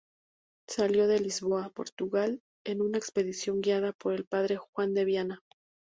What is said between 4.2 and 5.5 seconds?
padre Juan de Viana.